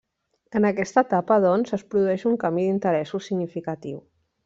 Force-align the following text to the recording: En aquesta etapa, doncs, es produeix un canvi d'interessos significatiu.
En 0.59 0.65
aquesta 0.69 1.03
etapa, 1.09 1.37
doncs, 1.45 1.75
es 1.79 1.85
produeix 1.93 2.25
un 2.33 2.41
canvi 2.47 2.67
d'interessos 2.71 3.33
significatiu. 3.33 4.05